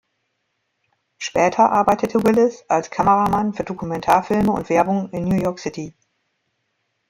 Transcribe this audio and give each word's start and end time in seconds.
Später 1.19 1.71
arbeitete 1.71 2.23
Willis 2.23 2.65
als 2.67 2.89
Kameramann 2.89 3.53
für 3.53 3.63
Dokumentarfilme 3.63 4.51
und 4.51 4.67
Werbung 4.69 5.11
in 5.11 5.25
New 5.25 5.39
York 5.39 5.59
City. 5.59 5.93